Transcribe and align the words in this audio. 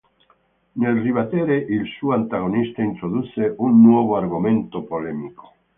Nel 0.79 0.99
ribattere, 0.99 1.55
il 1.57 1.85
suo 1.99 2.13
antagonista 2.15 2.81
introdusse 2.81 3.53
un 3.59 3.83
nuovo 3.83 4.15
argomento 4.15 4.81
polemico. 4.81 5.53